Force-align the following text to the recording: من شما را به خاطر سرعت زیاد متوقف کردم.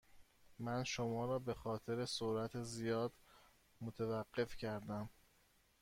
من 0.59 0.83
شما 0.83 1.25
را 1.25 1.39
به 1.39 1.53
خاطر 1.53 2.05
سرعت 2.05 2.61
زیاد 2.63 3.11
متوقف 3.81 4.55
کردم. 4.57 5.09